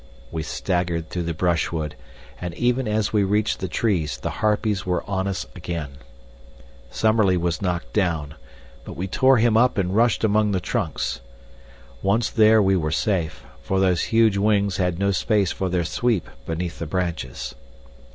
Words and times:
We 0.31 0.41
staggered 0.41 1.09
through 1.11 1.25
the 1.29 1.33
brushwood, 1.35 1.93
and 2.41 2.55
even 2.55 2.87
as 2.87 3.13
we 3.13 3.23
reached 3.23 3.59
the 3.59 3.67
trees 3.67 4.17
the 4.17 4.31
harpies 4.41 4.83
were 4.83 5.07
on 5.07 5.27
us 5.27 5.45
again. 5.55 5.97
Summerlee 6.89 7.37
was 7.37 7.61
knocked 7.61 7.93
down, 7.93 8.33
but 8.83 8.93
we 8.93 9.05
tore 9.07 9.37
him 9.37 9.55
up 9.55 9.77
and 9.77 9.95
rushed 9.95 10.23
among 10.23 10.53
the 10.53 10.59
trunks. 10.59 11.19
Once 12.01 12.31
there 12.31 12.63
we 12.63 12.75
were 12.75 12.89
safe, 12.89 13.43
for 13.61 13.79
those 13.79 14.05
huge 14.09 14.37
wings 14.37 14.77
had 14.77 14.97
no 14.97 15.11
space 15.11 15.51
for 15.51 15.69
their 15.69 15.85
sweep 15.85 16.27
beneath 16.47 16.79
the 16.79 16.87
branches. 16.87 17.53